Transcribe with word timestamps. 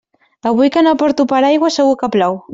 Avui 0.51 0.67
que 0.75 0.81
no 0.87 0.95
porto 1.03 1.29
paraigua 1.35 1.69
segur 1.79 1.95
que 2.03 2.11
plou. 2.17 2.33